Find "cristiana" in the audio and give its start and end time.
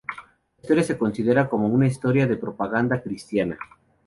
3.03-3.55